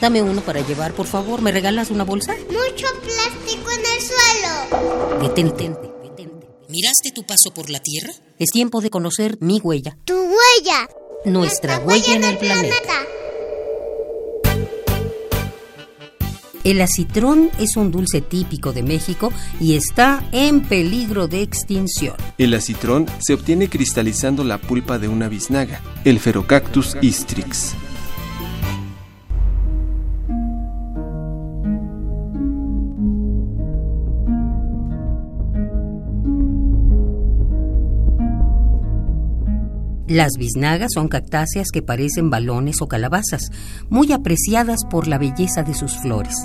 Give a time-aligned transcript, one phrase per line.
[0.00, 1.40] Dame uno para llevar, por favor.
[1.40, 2.34] ¿Me regalas una bolsa?
[2.48, 5.22] Mucho plástico en el suelo.
[5.22, 5.70] Detente.
[6.02, 6.46] detente.
[6.68, 8.12] ¿Miraste tu paso por la Tierra?
[8.38, 9.96] Es tiempo de conocer mi huella.
[10.04, 10.88] Tu huella.
[11.24, 12.92] Nuestra huella en el planeta.
[16.62, 22.16] El acitrón es un dulce típico de México y está en peligro de extinción.
[22.38, 27.76] El acitrón se obtiene cristalizando la pulpa de una biznaga, el Ferocactus istrix.
[40.08, 43.50] Las biznagas son cactáceas que parecen balones o calabazas,
[43.90, 46.36] muy apreciadas por la belleza de sus flores.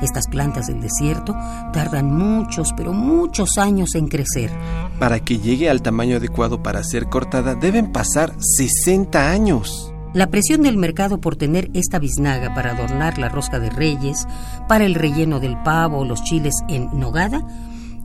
[0.00, 1.34] Estas plantas del desierto
[1.72, 4.50] tardan muchos, pero muchos años en crecer.
[4.98, 9.92] Para que llegue al tamaño adecuado para ser cortada deben pasar 60 años.
[10.14, 14.26] La presión del mercado por tener esta biznaga para adornar la rosca de reyes,
[14.68, 17.46] para el relleno del pavo o los chiles en nogada,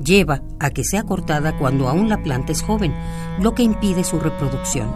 [0.03, 2.94] lleva a que sea cortada cuando aún la planta es joven,
[3.39, 4.89] lo que impide su reproducción.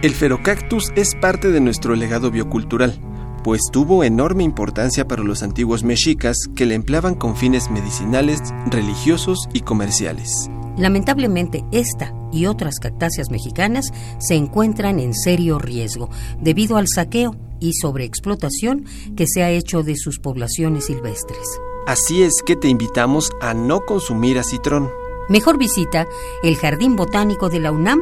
[0.00, 3.00] El ferocactus es parte de nuestro legado biocultural,
[3.42, 8.40] pues tuvo enorme importancia para los antiguos mexicas que le empleaban con fines medicinales,
[8.70, 10.50] religiosos y comerciales.
[10.78, 16.08] Lamentablemente, esta y otras cactáceas mexicanas se encuentran en serio riesgo
[16.40, 18.84] debido al saqueo y sobreexplotación
[19.16, 21.60] que se ha hecho de sus poblaciones silvestres.
[21.86, 24.90] Así es que te invitamos a no consumir acitrón.
[25.28, 26.06] Mejor visita
[26.42, 28.00] el Jardín Botánico de la UNAM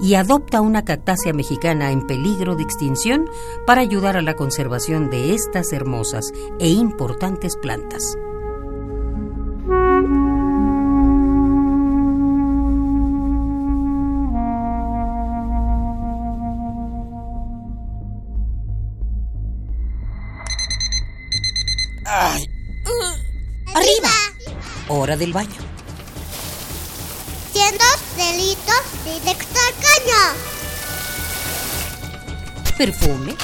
[0.00, 3.30] y adopta una cactácea mexicana en peligro de extinción
[3.66, 8.16] para ayudar a la conservación de estas hermosas e importantes plantas.
[22.04, 22.48] Ay.
[23.74, 24.10] Arriba.
[24.88, 25.56] Hora del baño.
[27.52, 27.84] Siendo
[28.16, 30.22] delitos directo al caño.
[32.76, 33.34] Perfume,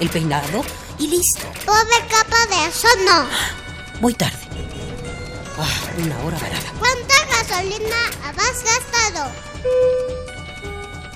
[0.00, 0.64] el peinado
[0.98, 1.46] y listo.
[1.64, 3.26] Pobre capa de eso no.
[4.00, 4.36] Voy tarde.
[5.58, 5.68] Ah,
[5.98, 6.72] una hora varada.
[6.78, 7.96] ¿Cuánta gasolina
[8.36, 9.30] has gastado?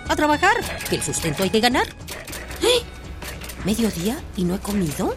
[0.09, 0.57] A trabajar,
[0.89, 1.87] que el sustento hay que ganar.
[2.63, 2.83] ¿Eh?
[3.65, 5.17] ¿Mediodía y no he comido?